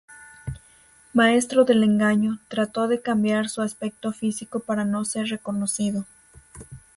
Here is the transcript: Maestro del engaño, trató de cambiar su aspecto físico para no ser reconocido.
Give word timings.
Maestro 1.13 1.63
del 1.63 1.83
engaño, 1.83 2.39
trató 2.47 2.87
de 2.87 3.03
cambiar 3.03 3.49
su 3.49 3.61
aspecto 3.61 4.11
físico 4.11 4.59
para 4.59 4.83
no 4.83 5.05
ser 5.05 5.27
reconocido. 5.29 6.07